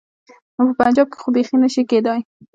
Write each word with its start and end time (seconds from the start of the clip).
نو 0.55 0.61
په 0.67 0.73
پنجاب 0.79 1.07
کې 1.11 1.17
خو 1.21 1.27
بيخي 1.35 1.55
نه 1.63 1.67
شي 1.73 1.83
کېدای. 1.89 2.19